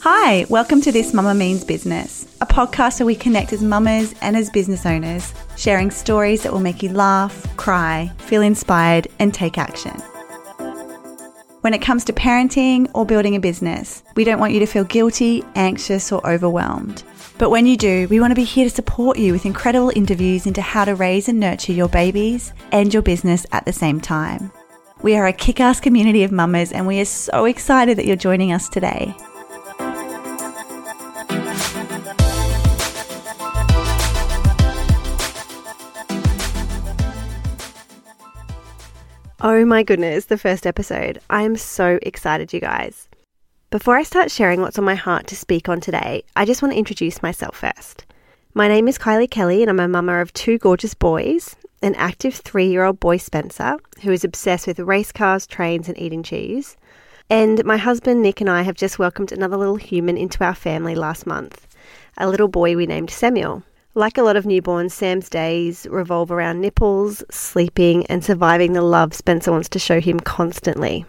[0.00, 4.36] Hi, welcome to This Mama Means Business, a podcast where we connect as mamas and
[4.36, 9.56] as business owners, sharing stories that will make you laugh, cry, feel inspired, and take
[9.56, 9.92] action.
[11.62, 14.84] When it comes to parenting or building a business, we don't want you to feel
[14.84, 17.04] guilty, anxious, or overwhelmed.
[17.38, 20.46] But when you do, we want to be here to support you with incredible interviews
[20.46, 24.52] into how to raise and nurture your babies and your business at the same time.
[25.00, 28.16] We are a kick ass community of mamas, and we are so excited that you're
[28.16, 29.14] joining us today.
[39.44, 41.20] Oh my goodness, the first episode.
[41.28, 43.08] I am so excited, you guys.
[43.70, 46.74] Before I start sharing what's on my heart to speak on today, I just want
[46.74, 48.04] to introduce myself first.
[48.54, 52.36] My name is Kylie Kelly, and I'm a mama of two gorgeous boys an active
[52.36, 56.76] three year old boy, Spencer, who is obsessed with race cars, trains, and eating cheese.
[57.28, 60.94] And my husband, Nick, and I have just welcomed another little human into our family
[60.94, 61.66] last month
[62.16, 63.64] a little boy we named Samuel.
[63.94, 69.12] Like a lot of newborns, Sam's days revolve around nipples, sleeping, and surviving the love
[69.12, 71.04] Spencer wants to show him constantly.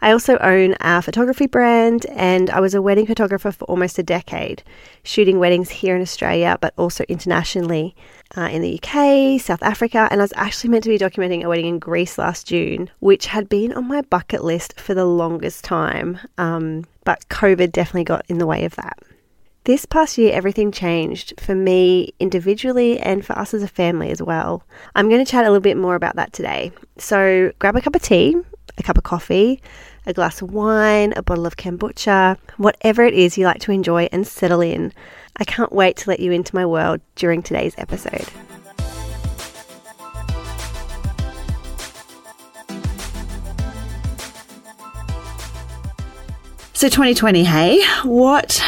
[0.00, 4.04] I also own a photography brand and I was a wedding photographer for almost a
[4.04, 4.62] decade,
[5.02, 7.96] shooting weddings here in Australia but also internationally
[8.36, 11.48] uh, in the UK, South Africa, and I was actually meant to be documenting a
[11.48, 15.64] wedding in Greece last June, which had been on my bucket list for the longest
[15.64, 19.00] time, um, but COVID definitely got in the way of that.
[19.64, 24.22] This past year, everything changed for me individually and for us as a family as
[24.22, 24.62] well.
[24.94, 26.72] I'm going to chat a little bit more about that today.
[26.96, 28.34] So grab a cup of tea,
[28.78, 29.60] a cup of coffee,
[30.06, 34.08] a glass of wine, a bottle of kombucha, whatever it is you like to enjoy
[34.12, 34.94] and settle in.
[35.36, 38.28] I can't wait to let you into my world during today's episode.
[46.72, 48.64] So 2020, hey, what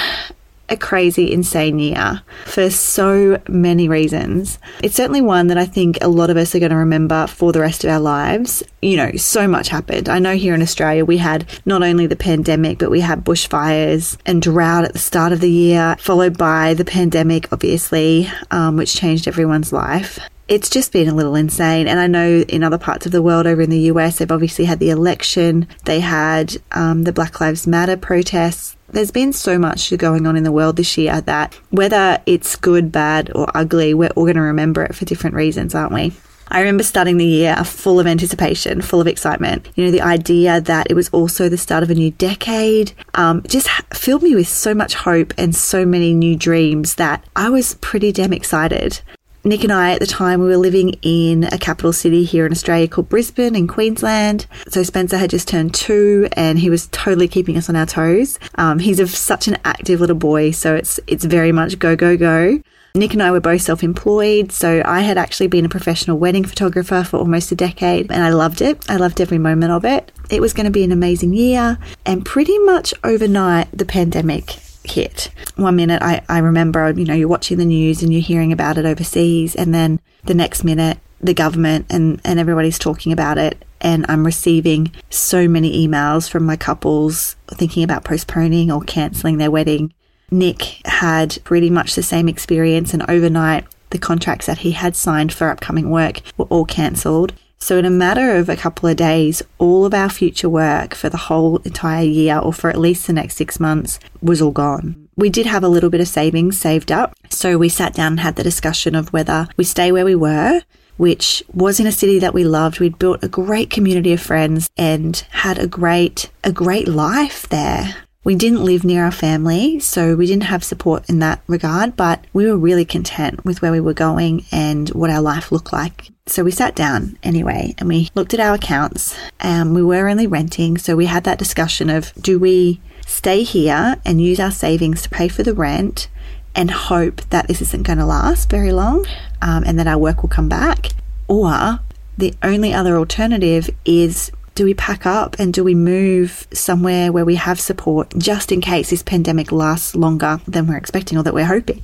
[0.73, 4.59] a crazy, insane year for so many reasons.
[4.83, 7.53] It's certainly one that I think a lot of us are going to remember for
[7.53, 8.63] the rest of our lives.
[8.81, 10.09] You know, so much happened.
[10.09, 14.17] I know here in Australia we had not only the pandemic, but we had bushfires
[14.27, 18.95] and drought at the start of the year, followed by the pandemic, obviously, um, which
[18.95, 20.19] changed everyone's life
[20.49, 21.89] it's just been a little insane.
[21.89, 24.67] And I know in other parts of the world, over in the US, they've obviously
[24.67, 28.77] had the election, they had um, the Black Lives Matter protests.
[28.93, 32.93] There's been so much going on in the world this year that whether it's good,
[32.93, 36.13] bad, or ugly, we're all going to remember it for different reasons, aren't we?
[36.49, 39.67] I remember starting the year full of anticipation, full of excitement.
[39.75, 43.43] You know, the idea that it was also the start of a new decade um,
[43.49, 47.75] just filled me with so much hope and so many new dreams that I was
[47.77, 49.01] pretty damn excited.
[49.45, 52.53] Nick and I at the time we were living in a capital city here in
[52.53, 54.47] Australia called Brisbane in Queensland.
[54.69, 58.39] So Spencer had just turned two and he was totally keeping us on our toes.
[58.55, 62.17] Um, he's a, such an active little boy, so it's it's very much go go
[62.17, 62.63] go.
[62.95, 66.45] Nick and I were both self employed, so I had actually been a professional wedding
[66.45, 68.89] photographer for almost a decade and I loved it.
[68.89, 70.13] I loved every moment of it.
[70.31, 75.31] It was going to be an amazing year, and pretty much overnight, the pandemic hit.
[75.57, 78.79] One minute I, I remember, you know, you're watching the news and you're hearing about
[78.79, 83.65] it overseas, and then the next minute the government and, and everybody's talking about it.
[83.81, 89.51] And I'm receiving so many emails from my couples thinking about postponing or cancelling their
[89.51, 89.93] wedding.
[90.31, 95.33] Nick had pretty much the same experience, and overnight, the contracts that he had signed
[95.33, 97.35] for upcoming work were all cancelled.
[97.63, 101.09] So, in a matter of a couple of days, all of our future work for
[101.09, 105.09] the whole entire year, or for at least the next six months, was all gone.
[105.15, 107.15] We did have a little bit of savings saved up.
[107.31, 110.63] So, we sat down and had the discussion of whether we stay where we were,
[110.97, 112.81] which was in a city that we loved.
[112.81, 117.95] We'd built a great community of friends and had a great, a great life there.
[118.25, 122.25] We didn't live near our family, so we didn't have support in that regard, but
[122.33, 126.11] we were really content with where we were going and what our life looked like.
[126.27, 129.17] So we sat down anyway and we looked at our accounts.
[129.41, 133.97] and we were only renting, so we had that discussion of do we stay here
[134.05, 136.09] and use our savings to pay for the rent
[136.55, 139.05] and hope that this isn't going to last very long
[139.41, 140.91] um, and that our work will come back?
[141.27, 141.81] Or
[142.17, 147.25] the only other alternative is do we pack up and do we move somewhere where
[147.25, 151.35] we have support just in case this pandemic lasts longer than we're expecting or that
[151.35, 151.83] we're hoping?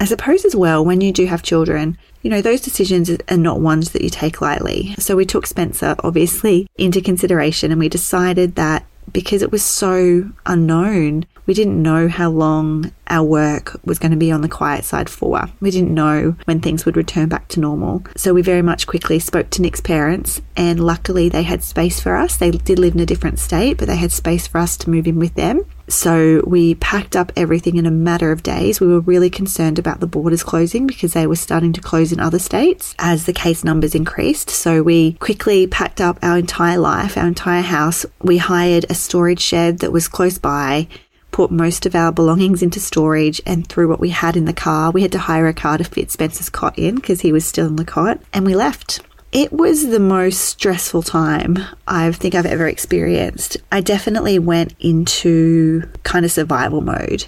[0.00, 3.60] I suppose as well, when you do have children, you know, those decisions are not
[3.60, 4.94] ones that you take lightly.
[4.98, 10.30] So we took Spencer obviously into consideration and we decided that because it was so
[10.46, 14.84] unknown, we didn't know how long our work was going to be on the quiet
[14.84, 15.44] side for.
[15.60, 18.02] We didn't know when things would return back to normal.
[18.16, 22.16] So we very much quickly spoke to Nick's parents, and luckily they had space for
[22.16, 22.38] us.
[22.38, 25.06] They did live in a different state, but they had space for us to move
[25.06, 25.64] in with them.
[25.88, 28.80] So we packed up everything in a matter of days.
[28.80, 32.20] We were really concerned about the borders closing because they were starting to close in
[32.20, 34.48] other states as the case numbers increased.
[34.48, 38.06] So we quickly packed up our entire life, our entire house.
[38.22, 40.88] We hired a storage shed that was close by
[41.32, 44.90] put most of our belongings into storage and threw what we had in the car.
[44.92, 47.66] We had to hire a car to fit Spencer's cot in because he was still
[47.66, 49.00] in the cot, and we left.
[49.32, 51.58] It was the most stressful time
[51.88, 53.56] I think I've ever experienced.
[53.72, 57.24] I definitely went into kind of survival mode.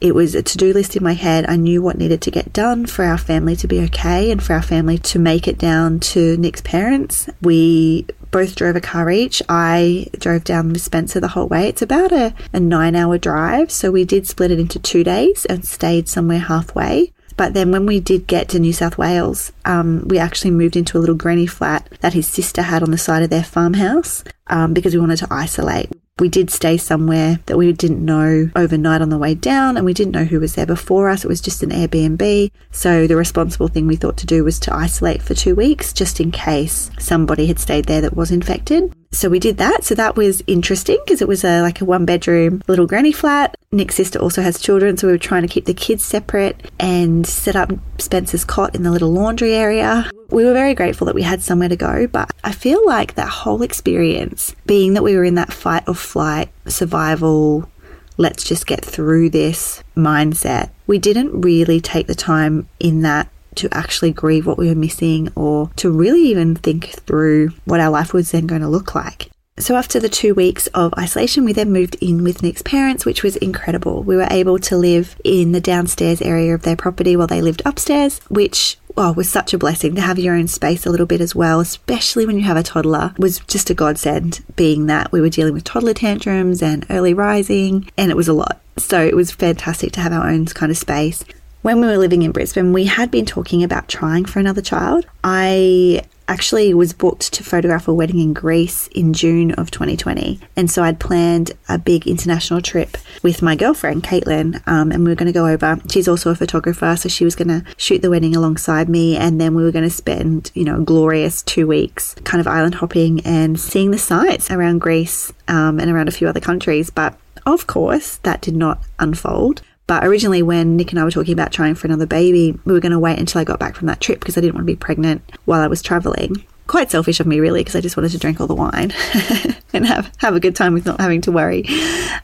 [0.00, 1.46] It was a to do list in my head.
[1.48, 4.52] I knew what needed to get done for our family to be okay and for
[4.52, 7.28] our family to make it down to Nick's parents.
[7.40, 9.42] We both drove a car each.
[9.48, 11.68] I drove down with Spencer the whole way.
[11.68, 15.44] It's about a, a nine hour drive, so we did split it into two days
[15.46, 17.12] and stayed somewhere halfway.
[17.38, 20.98] But then when we did get to New South Wales, um, we actually moved into
[20.98, 24.74] a little granny flat that his sister had on the side of their farmhouse um,
[24.74, 25.88] because we wanted to isolate.
[26.18, 29.94] We did stay somewhere that we didn't know overnight on the way down, and we
[29.94, 31.24] didn't know who was there before us.
[31.24, 32.50] It was just an Airbnb.
[32.72, 36.20] So, the responsible thing we thought to do was to isolate for two weeks just
[36.20, 39.84] in case somebody had stayed there that was infected so we did that.
[39.84, 43.56] So that was interesting because it was a like a one bedroom little granny flat.
[43.72, 47.26] Nick's sister also has children, so we were trying to keep the kids separate and
[47.26, 50.10] set up Spencer's cot in the little laundry area.
[50.30, 53.28] We were very grateful that we had somewhere to go, but I feel like that
[53.28, 57.70] whole experience, being that we were in that fight or flight survival,
[58.18, 63.28] let's just get through this mindset, we didn't really take the time in that
[63.58, 67.90] to actually grieve what we were missing or to really even think through what our
[67.90, 69.30] life was then going to look like.
[69.58, 73.24] So, after the two weeks of isolation, we then moved in with Nick's parents, which
[73.24, 74.04] was incredible.
[74.04, 77.62] We were able to live in the downstairs area of their property while they lived
[77.64, 81.20] upstairs, which well, was such a blessing to have your own space a little bit
[81.20, 85.20] as well, especially when you have a toddler, was just a godsend, being that we
[85.20, 88.60] were dealing with toddler tantrums and early rising, and it was a lot.
[88.76, 91.24] So it was fantastic to have our own kind of space
[91.62, 95.06] when we were living in Brisbane, we had been talking about trying for another child.
[95.24, 100.38] I actually was booked to photograph a wedding in Greece in June of 2020.
[100.56, 105.10] And so I'd planned a big international trip with my girlfriend, Caitlin, um, and we
[105.10, 105.80] were going to go over.
[105.90, 109.16] She's also a photographer, so she was going to shoot the wedding alongside me.
[109.16, 112.76] And then we were going to spend, you know, glorious two weeks kind of island
[112.76, 116.90] hopping and seeing the sights around Greece um, and around a few other countries.
[116.90, 119.62] But of course, that did not unfold.
[119.88, 122.78] But originally, when Nick and I were talking about trying for another baby, we were
[122.78, 124.72] going to wait until I got back from that trip because I didn't want to
[124.72, 128.12] be pregnant while I was traveling quite selfish of me, really, because I just wanted
[128.12, 128.92] to drink all the wine
[129.72, 131.64] and have, have a good time with not having to worry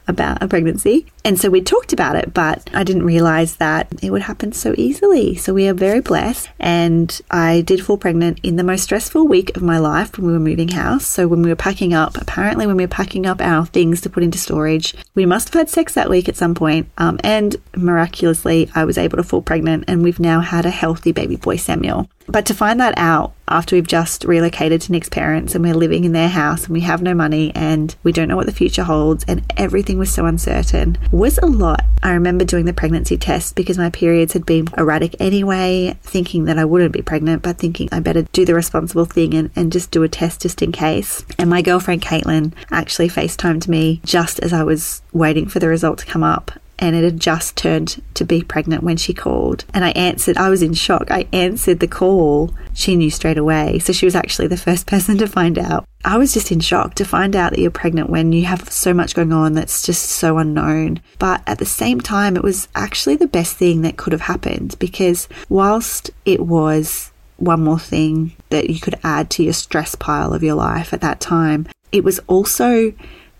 [0.06, 1.06] about a pregnancy.
[1.24, 4.74] And so we talked about it, but I didn't realize that it would happen so
[4.76, 5.34] easily.
[5.34, 6.50] So we are very blessed.
[6.60, 10.32] And I did fall pregnant in the most stressful week of my life when we
[10.34, 11.06] were moving house.
[11.06, 14.10] So when we were packing up, apparently, when we were packing up our things to
[14.10, 16.88] put into storage, we must have had sex that week at some point.
[16.98, 21.12] Um, and miraculously, I was able to fall pregnant, and we've now had a healthy
[21.12, 22.08] baby boy, Samuel.
[22.26, 26.04] But to find that out after we've just relocated to Nick's parents and we're living
[26.04, 28.84] in their house and we have no money and we don't know what the future
[28.84, 31.84] holds and everything was so uncertain was a lot.
[32.02, 36.58] I remember doing the pregnancy test because my periods had been erratic anyway, thinking that
[36.58, 39.90] I wouldn't be pregnant, but thinking I better do the responsible thing and, and just
[39.90, 41.24] do a test just in case.
[41.38, 45.98] And my girlfriend Caitlin actually FaceTimed me just as I was waiting for the result
[45.98, 49.64] to come up and it had just turned to be pregnant when she called.
[49.72, 51.10] And I answered, I was in shock.
[51.10, 52.54] I answered the call.
[52.72, 53.78] She knew straight away.
[53.78, 55.84] So she was actually the first person to find out.
[56.04, 58.92] I was just in shock to find out that you're pregnant when you have so
[58.92, 61.00] much going on that's just so unknown.
[61.18, 64.76] But at the same time, it was actually the best thing that could have happened
[64.78, 70.34] because whilst it was one more thing that you could add to your stress pile
[70.34, 72.92] of your life at that time, it was also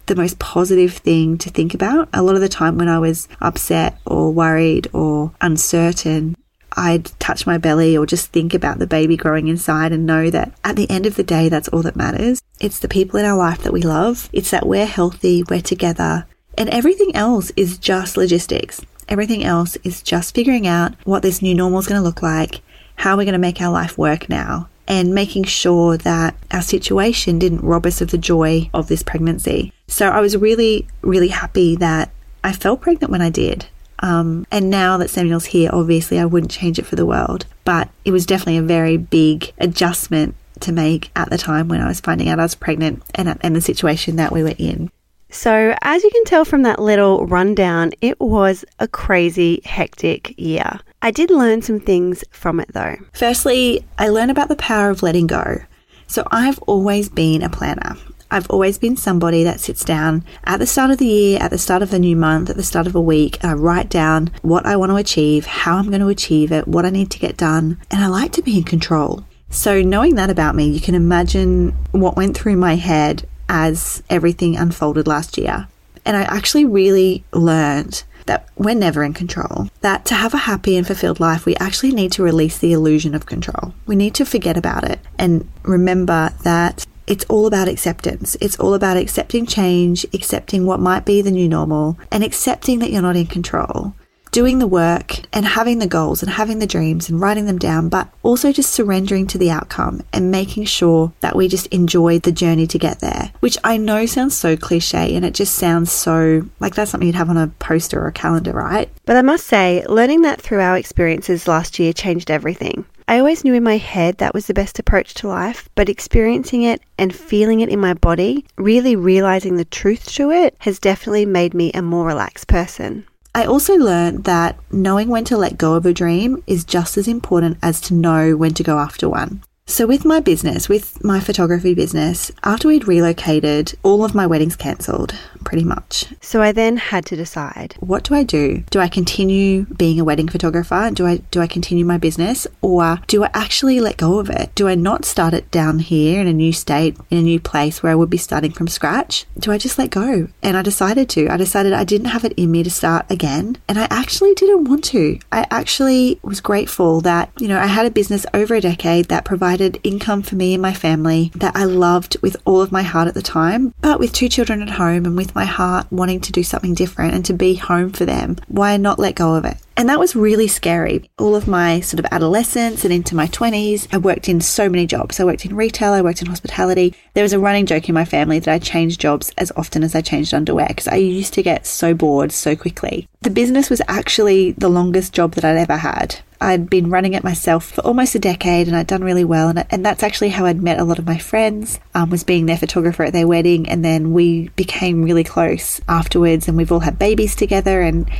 [0.06, 2.08] the most positive thing to think about.
[2.12, 6.36] A lot of the time when I was upset or worried or uncertain,
[6.76, 10.52] I'd touch my belly or just think about the baby growing inside and know that
[10.64, 12.42] at the end of the day, that's all that matters.
[12.60, 14.28] It's the people in our life that we love.
[14.32, 16.26] It's that we're healthy, we're together,
[16.58, 18.84] and everything else is just logistics.
[19.08, 22.60] Everything else is just figuring out what this new normal is going to look like,
[22.96, 27.38] how we're going to make our life work now, and making sure that our situation
[27.38, 29.72] didn't rob us of the joy of this pregnancy.
[29.88, 32.10] So I was really, really happy that
[32.42, 33.66] I felt pregnant when I did.
[34.00, 37.46] Um, and now that Samuel's here, obviously I wouldn't change it for the world.
[37.64, 41.88] But it was definitely a very big adjustment to make at the time when I
[41.88, 44.90] was finding out I was pregnant and, and the situation that we were in.
[45.30, 50.78] So, as you can tell from that little rundown, it was a crazy, hectic year.
[51.04, 52.96] I did learn some things from it though.
[53.12, 55.58] Firstly, I learned about the power of letting go.
[56.06, 57.96] So, I've always been a planner.
[58.30, 61.58] I've always been somebody that sits down at the start of the year, at the
[61.58, 64.30] start of a new month, at the start of a week, and I write down
[64.40, 67.18] what I want to achieve, how I'm going to achieve it, what I need to
[67.18, 69.26] get done, and I like to be in control.
[69.50, 74.56] So, knowing that about me, you can imagine what went through my head as everything
[74.56, 75.68] unfolded last year.
[76.06, 79.68] And I actually really learned that we're never in control.
[79.80, 83.14] That to have a happy and fulfilled life, we actually need to release the illusion
[83.14, 83.74] of control.
[83.86, 88.34] We need to forget about it and remember that it's all about acceptance.
[88.40, 92.90] It's all about accepting change, accepting what might be the new normal, and accepting that
[92.90, 93.94] you're not in control.
[94.34, 97.88] Doing the work and having the goals and having the dreams and writing them down,
[97.88, 102.32] but also just surrendering to the outcome and making sure that we just enjoy the
[102.32, 106.48] journey to get there, which I know sounds so cliche and it just sounds so
[106.58, 108.90] like that's something you'd have on a poster or a calendar, right?
[109.04, 112.86] But I must say, learning that through our experiences last year changed everything.
[113.06, 116.62] I always knew in my head that was the best approach to life, but experiencing
[116.62, 121.24] it and feeling it in my body, really realizing the truth to it, has definitely
[121.24, 123.06] made me a more relaxed person.
[123.36, 127.08] I also learned that knowing when to let go of a dream is just as
[127.08, 129.42] important as to know when to go after one.
[129.66, 134.56] So, with my business, with my photography business, after we'd relocated, all of my weddings
[134.56, 136.06] cancelled, pretty much.
[136.20, 138.64] So I then had to decide What do I do?
[138.70, 140.90] Do I continue being a wedding photographer?
[140.92, 144.54] Do I do I continue my business or do I actually let go of it?
[144.54, 147.82] Do I not start it down here in a new state, in a new place
[147.82, 149.24] where I would be starting from scratch?
[149.38, 150.28] Do I just let go?
[150.42, 151.28] And I decided to.
[151.28, 154.64] I decided I didn't have it in me to start again, and I actually didn't
[154.64, 155.18] want to.
[155.32, 159.24] I actually was grateful that, you know, I had a business over a decade that
[159.24, 163.08] provided income for me and my family that I loved with all of my heart
[163.08, 163.74] at the time.
[163.80, 167.14] But with two children at home and with my heart wanting to do something different
[167.14, 169.56] and to be home for them, why not let go of it?
[169.76, 171.10] And that was really scary.
[171.18, 174.86] All of my sort of adolescence and into my 20s, I worked in so many
[174.86, 175.18] jobs.
[175.18, 176.94] I worked in retail, I worked in hospitality.
[177.14, 179.94] There was a running joke in my family that I changed jobs as often as
[179.94, 183.08] I changed underwear because I used to get so bored so quickly.
[183.22, 186.20] The business was actually the longest job that I'd ever had.
[186.44, 189.48] I'd been running it myself for almost a decade and I'd done really well.
[189.48, 192.44] And, and that's actually how I'd met a lot of my friends, um, was being
[192.44, 193.68] their photographer at their wedding.
[193.68, 198.10] And then we became really close afterwards and we've all had babies together and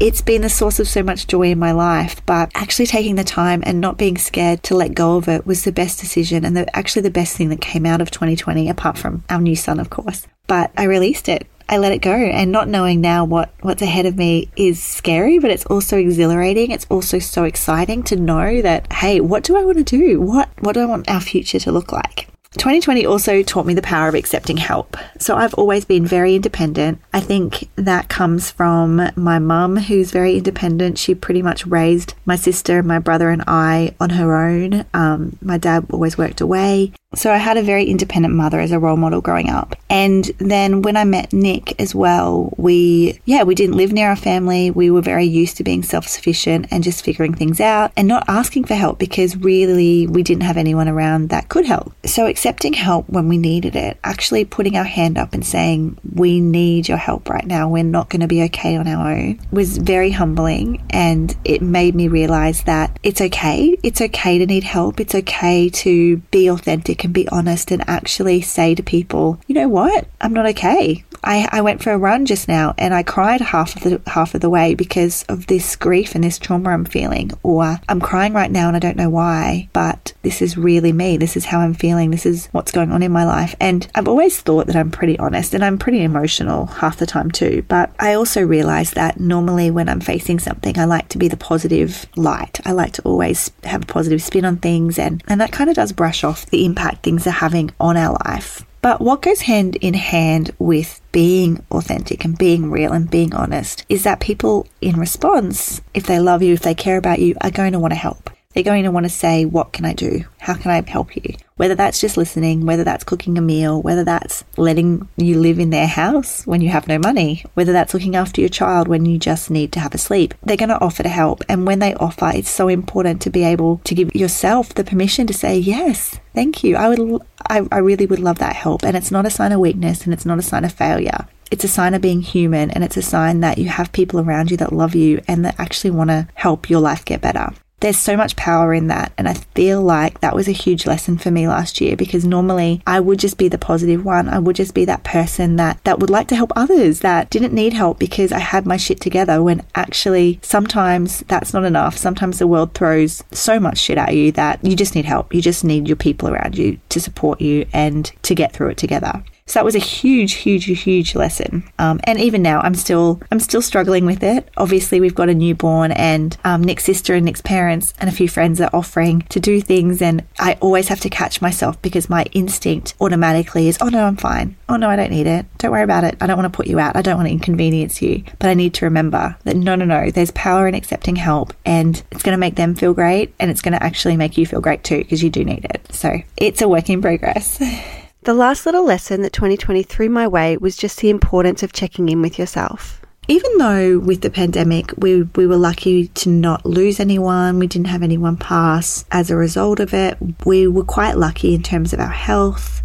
[0.00, 3.24] it's been the source of so much joy in my life, but actually taking the
[3.24, 6.56] time and not being scared to let go of it was the best decision and
[6.56, 9.80] the, actually the best thing that came out of 2020, apart from our new son,
[9.80, 10.26] of course.
[10.46, 11.46] But I released it.
[11.68, 15.38] I let it go and not knowing now what, what's ahead of me is scary,
[15.38, 16.70] but it's also exhilarating.
[16.70, 20.20] It's also so exciting to know that, hey, what do I want to do?
[20.20, 22.28] What, what do I want our future to look like?
[22.52, 24.96] 2020 also taught me the power of accepting help.
[25.18, 26.98] So I've always been very independent.
[27.12, 30.98] I think that comes from my mum, who's very independent.
[30.98, 34.86] She pretty much raised my sister, my brother, and I on her own.
[34.94, 36.92] Um, my dad always worked away.
[37.14, 39.74] So I had a very independent mother as a role model growing up.
[39.88, 44.16] And then when I met Nick as well, we, yeah, we didn't live near our
[44.16, 44.70] family.
[44.70, 48.28] We were very used to being self sufficient and just figuring things out and not
[48.28, 51.94] asking for help because really we didn't have anyone around that could help.
[52.04, 56.40] So accepting help when we needed it, actually putting our hand up and saying, we
[56.40, 57.70] need your help right now.
[57.70, 60.84] We're not going to be okay on our own was very humbling.
[60.90, 63.78] And it made me realize that it's okay.
[63.82, 65.00] It's okay to need help.
[65.00, 69.68] It's okay to be authentic can be honest and actually say to people, you know
[69.68, 70.06] what?
[70.20, 71.04] I'm not okay.
[71.24, 74.34] I, I went for a run just now and I cried half of the half
[74.34, 77.32] of the way because of this grief and this trauma I'm feeling.
[77.42, 81.16] Or I'm crying right now and I don't know why, but this is really me.
[81.16, 82.10] This is how I'm feeling.
[82.10, 83.54] This is what's going on in my life.
[83.60, 87.30] And I've always thought that I'm pretty honest and I'm pretty emotional half the time
[87.30, 87.64] too.
[87.68, 91.36] But I also realize that normally when I'm facing something, I like to be the
[91.36, 92.60] positive light.
[92.64, 95.76] I like to always have a positive spin on things and, and that kind of
[95.76, 98.64] does brush off the impact things are having on our life.
[98.80, 103.84] But what goes hand in hand with being authentic and being real and being honest
[103.88, 107.50] is that people, in response, if they love you, if they care about you, are
[107.50, 108.30] going to want to help.
[108.58, 110.24] They're going to want to say, What can I do?
[110.40, 111.36] How can I help you?
[111.58, 115.70] Whether that's just listening, whether that's cooking a meal, whether that's letting you live in
[115.70, 119.16] their house when you have no money, whether that's looking after your child when you
[119.16, 121.44] just need to have a sleep, they're going to offer to help.
[121.48, 125.28] And when they offer, it's so important to be able to give yourself the permission
[125.28, 126.74] to say, Yes, thank you.
[126.74, 128.82] I would, I, I really would love that help.
[128.82, 131.64] And it's not a sign of weakness and it's not a sign of failure it's
[131.64, 134.56] a sign of being human and it's a sign that you have people around you
[134.58, 137.54] that love you and that actually want to help your life get better.
[137.80, 139.12] There's so much power in that.
[139.16, 142.82] And I feel like that was a huge lesson for me last year because normally
[142.86, 144.28] I would just be the positive one.
[144.28, 147.52] I would just be that person that, that would like to help others that didn't
[147.52, 151.96] need help because I had my shit together when actually sometimes that's not enough.
[151.96, 155.32] Sometimes the world throws so much shit at you that you just need help.
[155.32, 158.76] You just need your people around you to support you and to get through it
[158.76, 159.22] together.
[159.48, 161.64] So that was a huge, huge, huge lesson.
[161.78, 164.46] Um, and even now, I'm still, I'm still struggling with it.
[164.58, 168.28] Obviously, we've got a newborn, and um, Nick's sister and Nick's parents and a few
[168.28, 172.24] friends are offering to do things, and I always have to catch myself because my
[172.32, 174.54] instinct automatically is, oh no, I'm fine.
[174.68, 175.46] Oh no, I don't need it.
[175.56, 176.16] Don't worry about it.
[176.20, 176.96] I don't want to put you out.
[176.96, 178.24] I don't want to inconvenience you.
[178.38, 180.10] But I need to remember that no, no, no.
[180.10, 183.62] There's power in accepting help, and it's going to make them feel great, and it's
[183.62, 185.86] going to actually make you feel great too because you do need it.
[185.90, 187.62] So it's a work in progress.
[188.22, 192.08] The last little lesson that 2020 threw my way was just the importance of checking
[192.08, 193.00] in with yourself.
[193.28, 197.88] Even though with the pandemic we, we were lucky to not lose anyone, we didn't
[197.88, 202.00] have anyone pass as a result of it, we were quite lucky in terms of
[202.00, 202.82] our health.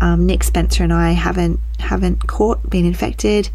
[0.00, 3.48] Um, Nick Spencer and I haven't haven't caught been infected.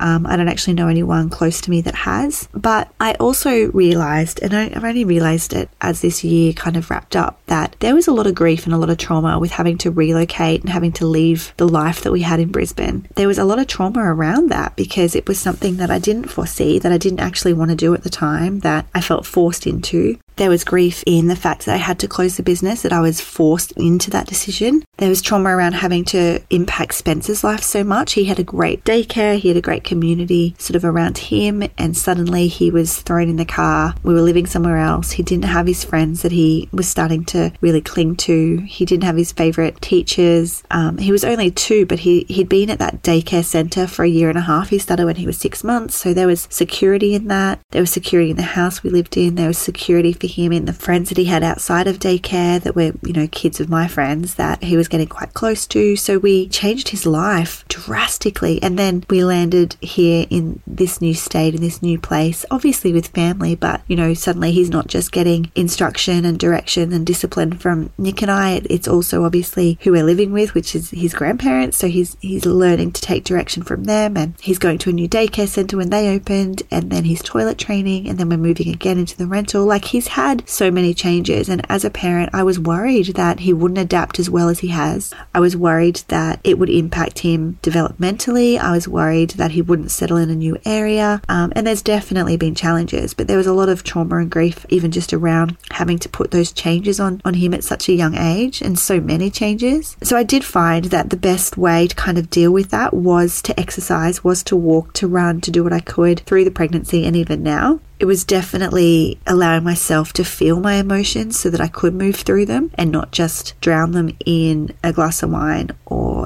[0.00, 2.48] Um, I don't actually know anyone close to me that has.
[2.52, 6.90] But I also realized, and I, have only realized it as this year kind of
[6.90, 9.52] wrapped up, that there was a lot of grief and a lot of trauma with
[9.52, 13.06] having to relocate and having to leave the life that we had in Brisbane.
[13.14, 16.28] There was a lot of trauma around that because it was something that I didn't
[16.28, 19.66] foresee, that I didn't actually want to do at the time, that I felt forced
[19.66, 20.18] into.
[20.36, 23.00] There was grief in the fact that I had to close the business, that I
[23.00, 24.84] was forced into that decision.
[24.98, 28.12] There was trauma around having to impact Spencer's life so much.
[28.12, 31.96] He had a great daycare, he had a great community sort of around him, and
[31.96, 33.94] suddenly he was thrown in the car.
[34.02, 35.12] We were living somewhere else.
[35.12, 38.58] He didn't have his friends that he was starting to really cling to.
[38.58, 40.62] He didn't have his favorite teachers.
[40.70, 44.08] Um, he was only two, but he, he'd been at that daycare center for a
[44.08, 44.68] year and a half.
[44.68, 47.60] He started when he was six months, so there was security in that.
[47.70, 49.36] There was security in the house we lived in.
[49.36, 52.76] There was security for him in the friends that he had outside of daycare that
[52.76, 55.96] were, you know, kids of my friends that he was getting quite close to.
[55.96, 58.62] So we changed his life drastically.
[58.62, 63.08] And then we landed here in this new state, in this new place, obviously with
[63.08, 67.90] family, but, you know, suddenly he's not just getting instruction and direction and discipline from
[67.98, 68.62] Nick and I.
[68.68, 71.76] It's also obviously who we're living with, which is his grandparents.
[71.76, 75.08] So he's, he's learning to take direction from them and he's going to a new
[75.08, 78.98] daycare center when they opened and then he's toilet training and then we're moving again
[78.98, 79.64] into the rental.
[79.64, 81.46] Like he's had so many changes.
[81.50, 84.68] And as a parent, I was worried that he wouldn't adapt as well as he
[84.68, 85.12] has.
[85.34, 88.58] I was worried that it would impact him developmentally.
[88.58, 91.20] I was worried that he wouldn't settle in a new area.
[91.28, 94.64] Um, and there's definitely been challenges, but there was a lot of trauma and grief,
[94.70, 98.16] even just around having to put those changes on, on him at such a young
[98.16, 99.98] age and so many changes.
[100.02, 103.42] So I did find that the best way to kind of deal with that was
[103.42, 107.04] to exercise, was to walk, to run, to do what I could through the pregnancy
[107.04, 111.68] and even now it was definitely allowing myself to feel my emotions so that I
[111.68, 115.70] could move through them and not just drown them in a glass of wine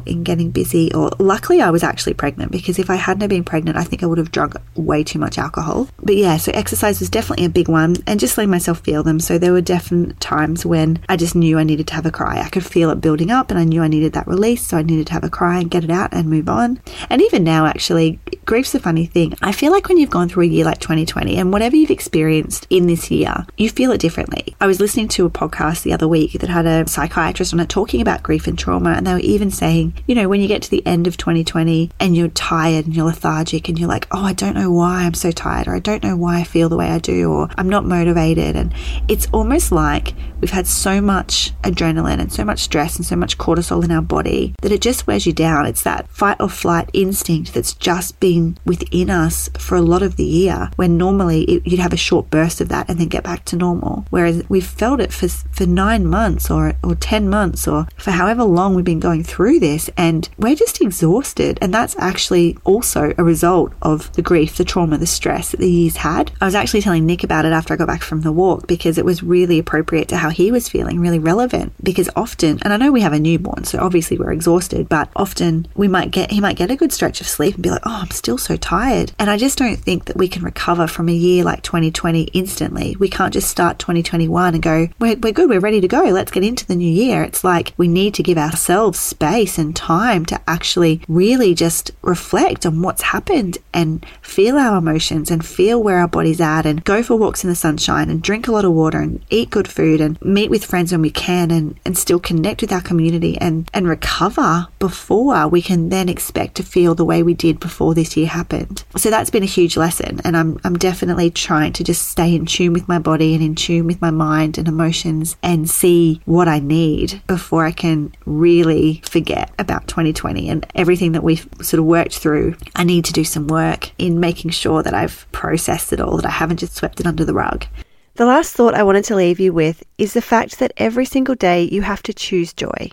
[0.06, 0.92] in getting busy.
[0.92, 4.06] Or luckily, I was actually pregnant because if I hadn't been pregnant, I think I
[4.06, 5.88] would have drunk way too much alcohol.
[6.02, 9.20] But yeah, so exercise was definitely a big one and just letting myself feel them.
[9.20, 12.40] So there were definite times when I just knew I needed to have a cry.
[12.40, 14.66] I could feel it building up and I knew I needed that release.
[14.66, 16.80] So I needed to have a cry and get it out and move on.
[17.08, 19.34] And even now, actually, grief's a funny thing.
[19.42, 22.66] I feel like when you've gone through a year like 2020 and whatever you've experienced
[22.70, 24.54] in this year, you feel it differently.
[24.60, 27.68] I was listening to a podcast the other week that had a psychiatrist on it
[27.68, 30.62] talking about grief and trauma, and they were even saying, you know, when you get
[30.62, 34.24] to the end of 2020 and you're tired and you're lethargic and you're like, oh,
[34.24, 36.76] I don't know why I'm so tired, or I don't know why I feel the
[36.76, 38.56] way I do, or I'm not motivated.
[38.56, 38.74] And
[39.08, 43.38] it's almost like we've had so much adrenaline and so much stress and so much
[43.38, 45.66] cortisol in our body that it just wears you down.
[45.66, 50.16] It's that fight or flight instinct that's just been within us for a lot of
[50.16, 53.24] the year when normally it, you'd have a short burst of that and then get
[53.24, 54.06] back to normal.
[54.10, 58.44] Whereas we've felt it for, for nine months or, or 10 months or for however
[58.44, 61.58] long we've been going through this and we're just exhausted.
[61.62, 65.70] And that's actually also a result of the grief, the trauma, the stress that the
[65.70, 66.32] year's had.
[66.40, 68.98] I was actually telling Nick about it after I got back from the walk because
[68.98, 71.72] it was really appropriate to how he was feeling, really relevant.
[71.82, 75.66] Because often, and I know we have a newborn, so obviously we're exhausted, but often
[75.74, 78.00] we might get, he might get a good stretch of sleep and be like, oh,
[78.02, 79.12] I'm still so tired.
[79.18, 82.96] And I just don't think that we can recover from a year like 2020 instantly.
[82.98, 86.30] We can't just start 2021 and go, we're, we're good, we're ready to go, let's
[86.30, 87.22] get into the new year.
[87.22, 91.92] It's like we need to give ourselves space space and time to actually really just
[92.02, 96.82] reflect on what's happened and feel our emotions and feel where our body's at and
[96.82, 99.68] go for walks in the sunshine and drink a lot of water and eat good
[99.68, 103.38] food and meet with friends when we can and, and still connect with our community
[103.38, 107.94] and, and recover before we can then expect to feel the way we did before
[107.94, 108.82] this year happened.
[108.96, 110.20] So that's been a huge lesson.
[110.24, 113.54] And I'm, I'm definitely trying to just stay in tune with my body and in
[113.54, 119.00] tune with my mind and emotions and see what I need before I can really
[119.04, 122.56] forget about 2020 and everything that we've sort of worked through.
[122.74, 126.26] I need to do some work in making sure that I've processed it all, that
[126.26, 127.66] I haven't just swept it under the rug.
[128.14, 131.34] The last thought I wanted to leave you with is the fact that every single
[131.34, 132.90] day you have to choose joy,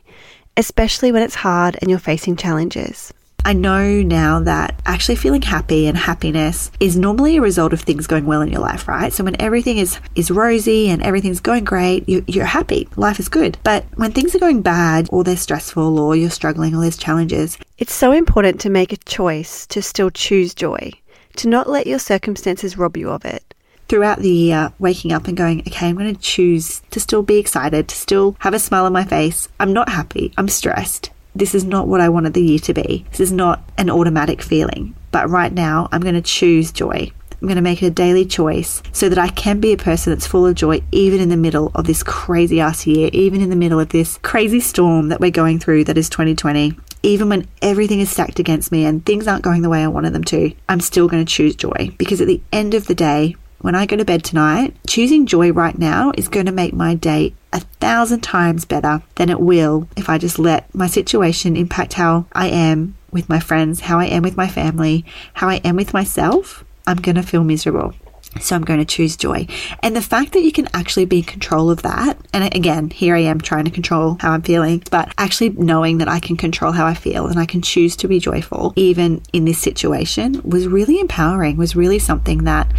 [0.56, 3.14] especially when it's hard and you're facing challenges.
[3.48, 8.06] I know now that actually feeling happy and happiness is normally a result of things
[8.06, 9.14] going well in your life, right?
[9.14, 13.30] So when everything is is rosy and everything's going great, you, you're happy, life is
[13.30, 13.58] good.
[13.64, 17.58] But when things are going bad, or they're stressful, or you're struggling, or there's challenges,
[17.78, 20.92] it's so important to make a choice to still choose joy,
[21.38, 23.54] to not let your circumstances rob you of it
[23.88, 27.38] throughout the year, waking up and going, okay, I'm going to choose to still be
[27.38, 29.48] excited, to still have a smile on my face.
[29.58, 30.34] I'm not happy.
[30.36, 33.06] I'm stressed this is not what I wanted the year to be.
[33.12, 34.96] This is not an automatic feeling.
[35.12, 37.12] But right now, I'm going to choose joy.
[37.40, 40.12] I'm going to make it a daily choice so that I can be a person
[40.12, 43.52] that's full of joy, even in the middle of this crazy ass year, even in
[43.52, 46.76] the middle of this crazy storm that we're going through that is 2020.
[47.04, 50.14] Even when everything is stacked against me and things aren't going the way I wanted
[50.14, 53.36] them to, I'm still going to choose joy because at the end of the day,
[53.60, 56.94] when I go to bed tonight, choosing joy right now is going to make my
[56.94, 61.94] day a thousand times better than it will if I just let my situation impact
[61.94, 65.76] how I am with my friends, how I am with my family, how I am
[65.76, 66.64] with myself.
[66.86, 67.94] I'm going to feel miserable.
[68.40, 69.48] So I'm going to choose joy.
[69.82, 73.16] And the fact that you can actually be in control of that, and again, here
[73.16, 76.72] I am trying to control how I'm feeling, but actually knowing that I can control
[76.72, 80.68] how I feel and I can choose to be joyful, even in this situation, was
[80.68, 82.72] really empowering, was really something that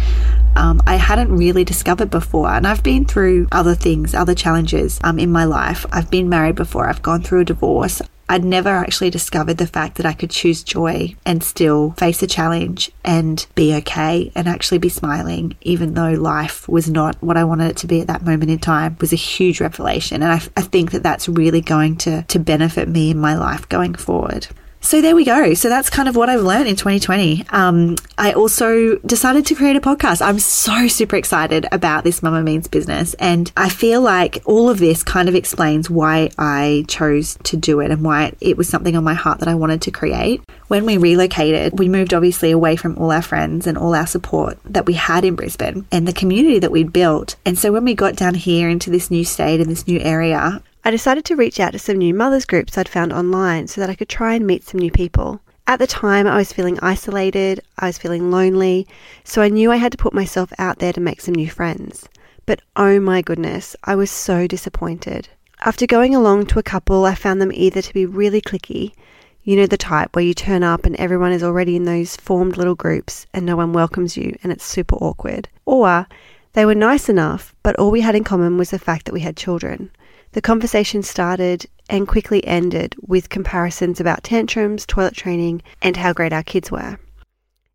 [0.55, 2.49] um, I hadn't really discovered before.
[2.49, 5.85] And I've been through other things, other challenges um, in my life.
[5.91, 8.01] I've been married before, I've gone through a divorce.
[8.31, 12.27] I'd never actually discovered the fact that I could choose joy and still face a
[12.27, 17.43] challenge and be okay and actually be smiling, even though life was not what I
[17.43, 20.21] wanted it to be at that moment in time, was a huge revelation.
[20.21, 23.67] And I, I think that that's really going to, to benefit me in my life
[23.67, 24.47] going forward.
[24.81, 25.53] So there we go.
[25.53, 27.45] So that's kind of what I've learned in 2020.
[27.49, 30.21] Um, I also decided to create a podcast.
[30.21, 33.13] I'm so super excited about this Mama Means business.
[33.15, 37.81] And I feel like all of this kind of explains why I chose to do
[37.81, 40.41] it and why it was something on my heart that I wanted to create.
[40.69, 44.59] When we relocated, we moved obviously away from all our friends and all our support
[44.65, 47.35] that we had in Brisbane and the community that we'd built.
[47.45, 50.61] And so when we got down here into this new state and this new area,
[50.89, 53.91] I decided to reach out to some new mothers groups I'd found online so that
[53.91, 55.39] I could try and meet some new people.
[55.67, 58.87] At the time, I was feeling isolated, I was feeling lonely,
[59.23, 62.09] so I knew I had to put myself out there to make some new friends.
[62.47, 65.29] But oh my goodness, I was so disappointed.
[65.63, 68.93] After going along to a couple, I found them either to be really clicky,
[69.43, 72.57] you know, the type where you turn up and everyone is already in those formed
[72.57, 76.07] little groups and no one welcomes you and it's super awkward, or
[76.53, 79.19] they were nice enough, but all we had in common was the fact that we
[79.19, 79.91] had children.
[80.33, 86.33] The conversation started and quickly ended with comparisons about tantrums, toilet training, and how great
[86.33, 86.99] our kids were.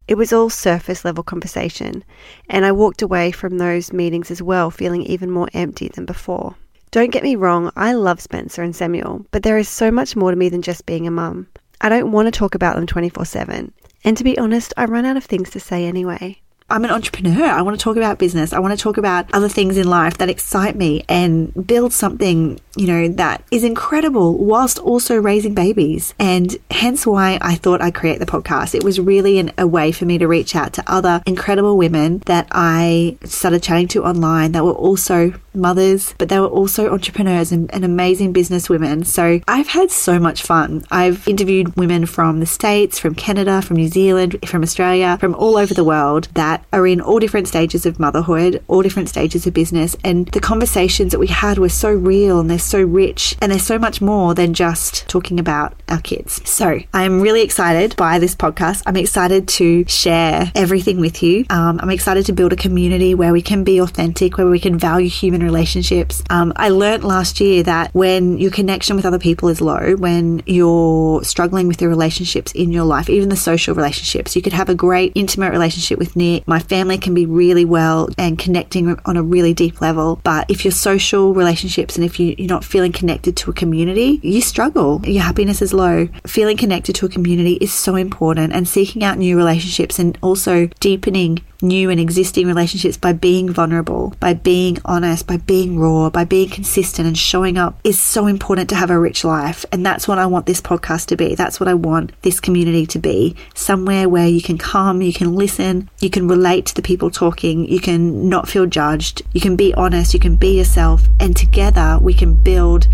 [0.07, 2.05] It was all surface level conversation,
[2.49, 6.55] and I walked away from those meetings as well feeling even more empty than before.
[6.93, 10.31] Don't get me wrong, I love Spencer and Samuel, but there is so much more
[10.31, 11.49] to me than just being a mum.
[11.81, 13.73] I don't want to talk about them 24 7.
[14.05, 16.41] And to be honest, I run out of things to say anyway.
[16.71, 17.45] I'm an entrepreneur.
[17.45, 18.55] I want to talk about business.
[18.55, 22.59] I want to talk about other things in life that excite me and build something,
[22.75, 26.15] you know, that is incredible whilst also raising babies.
[26.19, 28.75] And hence why I thought I'd create the podcast.
[28.75, 32.21] It was really an, a way for me to reach out to other incredible women
[32.27, 37.53] that I started chatting to online that were also mothers, but they were also entrepreneurs
[37.53, 39.05] and, and amazing business women.
[39.05, 40.85] So I've had so much fun.
[40.91, 45.57] I've interviewed women from the States, from Canada, from New Zealand, from Australia, from all
[45.57, 49.55] over the world that are in all different stages of motherhood, all different stages of
[49.55, 49.97] business.
[50.05, 53.59] And the conversations that we had were so real and they're so rich and they're
[53.59, 56.49] so much more than just talking about our kids.
[56.49, 58.83] So I'm really excited by this podcast.
[58.87, 61.45] I'm excited to share everything with you.
[61.51, 64.79] Um, I'm excited to build a community where we can be authentic, where we can
[64.79, 66.23] value human relationships.
[66.31, 70.43] Um, I learned last year that when your connection with other people is low, when
[70.47, 74.69] you're struggling with the relationships in your life, even the social relationships, you could have
[74.69, 76.44] a great intimate relationship with Nick.
[76.47, 80.21] My family can be really well and connecting on a really deep level.
[80.25, 84.21] But if your social relationships and if you, you're not feeling connected to a community,
[84.23, 85.01] you struggle.
[85.07, 86.09] Your happiness is low.
[86.27, 90.69] Feeling connected to a community is so important and seeking out new relationships and also
[90.81, 96.25] deepening new and existing relationships by being vulnerable, by being honest, by being raw, by
[96.25, 99.65] being consistent and showing up is so important to have a rich life.
[99.73, 101.35] And that's what I want this podcast to be.
[101.35, 103.35] That's what I want this community to be.
[103.55, 107.67] Somewhere where you can come, you can listen, you can relate to the people talking,
[107.67, 111.99] you can not feel judged, you can be honest, you can be yourself, and together
[112.01, 112.87] we can build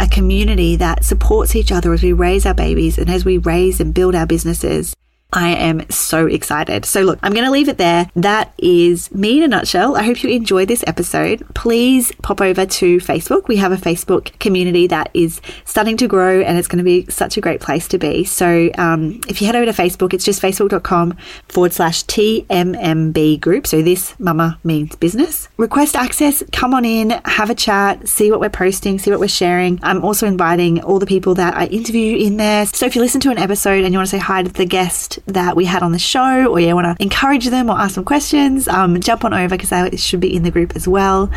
[0.00, 3.80] a community that supports each other as we raise our babies and as we raise
[3.80, 4.94] and build our businesses.
[5.36, 6.86] I am so excited.
[6.86, 8.10] So, look, I'm going to leave it there.
[8.16, 9.94] That is me in a nutshell.
[9.94, 11.44] I hope you enjoyed this episode.
[11.54, 13.46] Please pop over to Facebook.
[13.46, 17.04] We have a Facebook community that is starting to grow and it's going to be
[17.10, 18.24] such a great place to be.
[18.24, 21.18] So, um, if you head over to Facebook, it's just facebook.com
[21.48, 23.66] forward slash TMMB group.
[23.66, 25.50] So, this mama means business.
[25.58, 29.28] Request access, come on in, have a chat, see what we're posting, see what we're
[29.28, 29.80] sharing.
[29.82, 32.64] I'm also inviting all the people that I interview in there.
[32.64, 34.64] So, if you listen to an episode and you want to say hi to the
[34.64, 37.96] guest, that we had on the show, or you want to encourage them or ask
[37.96, 41.30] them questions, um, jump on over because they should be in the group as well.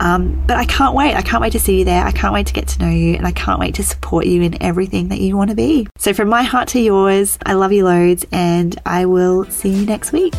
[0.00, 1.14] Um, but I can't wait.
[1.14, 2.04] I can't wait to see you there.
[2.04, 4.42] I can't wait to get to know you, and I can't wait to support you
[4.42, 5.86] in everything that you want to be.
[5.96, 9.86] So, from my heart to yours, I love you loads, and I will see you
[9.86, 10.34] next week.